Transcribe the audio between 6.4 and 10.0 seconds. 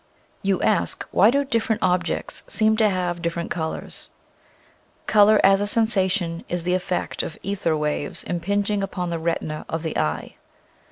is the ef fect of ether waves impinging upon the retina of the